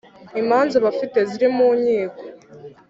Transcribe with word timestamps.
Imanza 0.41 0.75
bafite 0.85 1.17
ziri 1.29 1.47
mu 1.55 1.67
nkiko 1.79 2.21